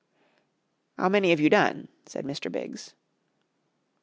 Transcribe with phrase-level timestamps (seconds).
[0.97, 2.51] "'Ow many 'ave you done?" said Mr.
[2.51, 2.95] Biggs.